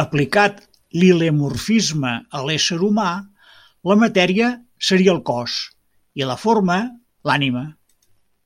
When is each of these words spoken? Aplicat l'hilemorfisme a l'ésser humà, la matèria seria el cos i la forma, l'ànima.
Aplicat 0.00 0.56
l'hilemorfisme 1.02 2.14
a 2.38 2.40
l'ésser 2.48 2.78
humà, 2.88 3.06
la 3.92 3.98
matèria 4.02 4.50
seria 4.90 5.14
el 5.16 5.22
cos 5.32 5.56
i 6.24 6.28
la 6.32 6.40
forma, 6.48 6.82
l'ànima. 7.32 7.64